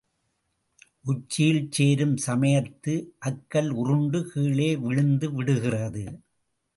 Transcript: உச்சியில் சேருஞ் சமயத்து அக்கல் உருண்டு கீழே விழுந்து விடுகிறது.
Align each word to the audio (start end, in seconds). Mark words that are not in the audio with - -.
உச்சியில் 1.05 1.67
சேருஞ் 1.77 2.15
சமயத்து 2.25 2.93
அக்கல் 3.19 3.69
உருண்டு 3.73 4.21
கீழே 4.31 4.71
விழுந்து 4.77 5.29
விடுகிறது. 5.31 6.05